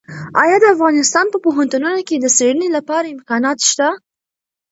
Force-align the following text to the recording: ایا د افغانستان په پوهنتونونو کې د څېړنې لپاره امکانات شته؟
ایا 0.41 0.57
د 0.61 0.65
افغانستان 0.75 1.25
په 1.33 1.37
پوهنتونونو 1.45 1.99
کې 2.07 2.15
د 2.19 2.25
څېړنې 2.37 2.69
لپاره 2.77 3.11
امکانات 3.15 3.57
شته؟ 3.69 3.87